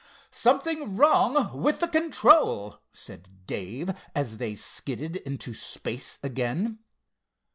[0.31, 6.79] "Something wrong with the control," said Dave, as they skidded into space again.